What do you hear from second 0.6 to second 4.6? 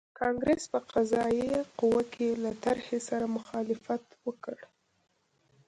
په قضایه قوه کې له طرحې سره مخالفت وکړ.